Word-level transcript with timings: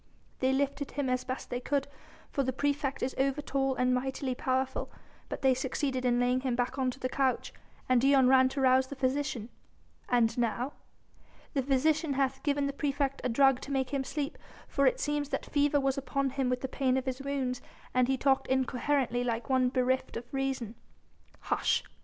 "They 0.39 0.51
lifted 0.51 0.89
him 0.93 1.11
as 1.11 1.23
best 1.23 1.51
they 1.51 1.59
could; 1.59 1.87
for 2.31 2.41
the 2.41 2.51
praefect 2.51 3.03
is 3.03 3.13
over 3.19 3.39
tall 3.39 3.75
and 3.75 3.93
mightily 3.93 4.33
powerful. 4.33 4.89
But 5.29 5.43
they 5.43 5.53
succeeded 5.53 6.05
in 6.05 6.19
laying 6.19 6.39
him 6.39 6.55
back 6.55 6.79
on 6.79 6.89
to 6.89 6.99
the 6.99 7.07
couch, 7.07 7.53
and 7.87 8.01
Dion 8.01 8.27
ran 8.27 8.49
to 8.49 8.61
rouse 8.61 8.87
the 8.87 8.95
physician." 8.95 9.49
"And 10.09 10.35
now?" 10.39 10.73
"The 11.53 11.61
physician 11.61 12.13
hath 12.13 12.41
given 12.41 12.65
the 12.65 12.73
praefect 12.73 13.21
a 13.23 13.29
drug 13.29 13.61
to 13.61 13.71
make 13.71 13.91
him 13.91 14.03
sleep, 14.03 14.39
for 14.67 14.87
it 14.87 14.99
seems 14.99 15.29
that 15.29 15.45
fever 15.45 15.79
was 15.79 15.99
upon 15.99 16.31
him 16.31 16.49
with 16.49 16.61
the 16.61 16.67
pain 16.67 16.97
of 16.97 17.05
his 17.05 17.21
wounds 17.21 17.61
and 17.93 18.07
he 18.07 18.17
talked 18.17 18.47
incoherently 18.47 19.23
like 19.23 19.51
one 19.51 19.69
bereft 19.69 20.17
of 20.17 20.25
reason." 20.33 20.73
"Hush!..." 21.41 21.83